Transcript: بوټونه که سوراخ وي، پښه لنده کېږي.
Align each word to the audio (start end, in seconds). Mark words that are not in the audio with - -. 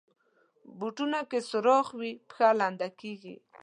بوټونه 0.79 1.19
که 1.29 1.37
سوراخ 1.49 1.87
وي، 1.99 2.11
پښه 2.29 2.47
لنده 2.59 2.89
کېږي. 2.99 3.35